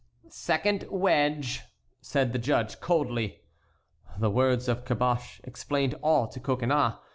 "Second 0.29 0.87
wedge," 0.89 1.61
said 2.01 2.33
the 2.33 2.39
judge, 2.39 2.79
coldly. 2.79 3.43
The 4.17 4.31
words 4.31 4.67
of 4.67 4.83
Caboche 4.83 5.39
explained 5.43 5.93
all 6.01 6.27
to 6.29 6.39
Coconnas. 6.39 6.93